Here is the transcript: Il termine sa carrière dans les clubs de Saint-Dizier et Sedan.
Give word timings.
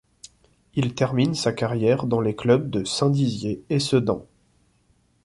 Il 0.73 0.95
termine 0.95 1.35
sa 1.35 1.53
carrière 1.53 2.07
dans 2.07 2.21
les 2.21 2.35
clubs 2.35 2.71
de 2.71 2.83
Saint-Dizier 2.85 3.61
et 3.69 3.77
Sedan. 3.79 4.25